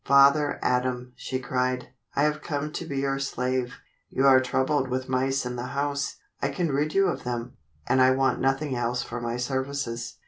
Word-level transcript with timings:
"Father 0.03 0.57
Adam," 0.63 1.13
she 1.15 1.37
cried, 1.37 1.89
"I 2.15 2.23
have 2.23 2.41
come 2.41 2.71
to 2.71 2.87
be 2.87 2.97
your 3.01 3.19
slave. 3.19 3.75
You 4.09 4.25
are 4.25 4.41
troubled 4.41 4.87
with 4.89 5.07
mice 5.07 5.45
in 5.45 5.57
the 5.57 5.67
house. 5.77 6.15
I 6.41 6.49
can 6.49 6.71
rid 6.71 6.95
you 6.95 7.05
of 7.05 7.23
them, 7.23 7.57
and 7.85 8.01
I 8.01 8.09
want 8.09 8.41
nothing 8.41 8.75
else 8.75 9.03
for 9.03 9.21
my 9.21 9.37
services." 9.37 10.15